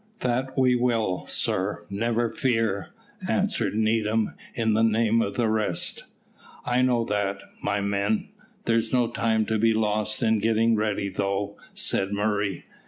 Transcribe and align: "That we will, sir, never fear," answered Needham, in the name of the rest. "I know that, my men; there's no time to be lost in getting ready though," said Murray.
"That 0.21 0.57
we 0.57 0.73
will, 0.75 1.25
sir, 1.27 1.85
never 1.91 2.27
fear," 2.27 2.87
answered 3.29 3.75
Needham, 3.75 4.33
in 4.55 4.73
the 4.73 4.81
name 4.81 5.21
of 5.21 5.35
the 5.35 5.47
rest. 5.47 6.05
"I 6.65 6.81
know 6.81 7.03
that, 7.05 7.43
my 7.61 7.81
men; 7.81 8.29
there's 8.65 8.91
no 8.91 9.07
time 9.09 9.45
to 9.45 9.59
be 9.59 9.75
lost 9.75 10.23
in 10.23 10.39
getting 10.39 10.75
ready 10.75 11.07
though," 11.09 11.55
said 11.75 12.13
Murray. 12.13 12.65